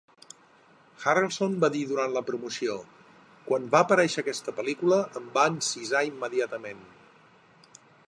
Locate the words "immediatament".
6.13-6.87